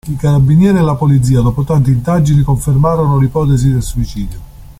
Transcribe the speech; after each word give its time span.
I 0.09 0.15
carabinieri 0.17 0.79
e 0.79 0.81
la 0.81 0.95
polizia, 0.95 1.41
dopo 1.43 1.63
tante 1.63 1.91
indagini, 1.91 2.41
confermarono 2.41 3.19
l'ipotesi 3.19 3.71
del 3.71 3.83
suicidio. 3.83 4.39